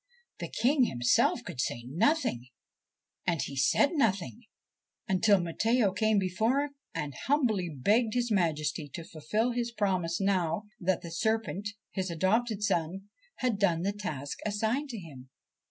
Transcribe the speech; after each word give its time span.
The 0.39 0.47
King 0.47 0.85
himself 0.85 1.43
could 1.43 1.61
say 1.61 1.83
nothing, 1.83 2.47
and 3.27 3.39
he 3.39 3.55
said 3.55 3.91
nothing, 3.93 4.45
until 5.07 5.37
35 5.37 5.43
THE 5.43 5.49
SERPENT 5.51 5.59
PRINCE 5.61 5.75
Matteo 5.77 5.91
came 5.93 6.17
before 6.17 6.61
him 6.63 6.75
and 6.95 7.13
humbly 7.27 7.69
begged 7.69 8.15
his 8.15 8.31
Majesty 8.31 8.89
to 8.95 9.03
fulfil 9.03 9.51
his 9.51 9.69
promise 9.69 10.19
now 10.19 10.63
that 10.79 11.03
the 11.03 11.11
serpent, 11.11 11.69
his 11.91 12.09
adopted 12.09 12.63
son, 12.63 13.09
had 13.35 13.59
done 13.59 13.83
the 13.83 13.93
task 13.93 14.39
assigned 14.43 14.89
to 14.89 14.97
him. 14.97 15.29